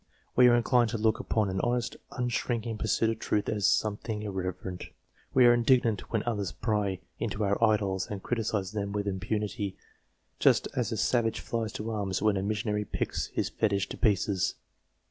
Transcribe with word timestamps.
We 0.35 0.47
are 0.47 0.55
inclined 0.55 0.89
to 0.89 0.97
look 0.97 1.19
upon 1.19 1.47
an 1.51 1.61
honest, 1.61 1.95
unshrink 2.17 2.65
ing 2.65 2.79
pursuit 2.79 3.11
of 3.11 3.19
truth 3.19 3.47
as 3.47 3.67
something 3.67 4.23
irreverent. 4.23 4.85
We 5.35 5.45
are 5.45 5.53
indignant 5.53 6.09
when 6.11 6.23
others 6.23 6.51
pry 6.51 7.01
into 7.19 7.43
our 7.43 7.63
idols, 7.63 8.07
and 8.09 8.23
criticise 8.23 8.71
them 8.71 8.93
with 8.93 9.05
impunity, 9.07 9.77
just 10.39 10.67
as 10.75 10.91
a 10.91 10.97
savage 10.97 11.39
flies 11.39 11.71
to 11.73 11.91
arms 11.91 12.19
when 12.19 12.35
a 12.35 12.41
missionary 12.41 12.83
picks 12.83 13.27
his 13.27 13.49
fetish 13.49 13.89
to 13.89 13.97
pieces. 13.97 14.55